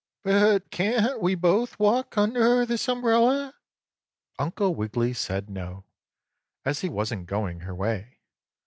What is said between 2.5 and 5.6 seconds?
this umbrella?" Uncle Wiggily said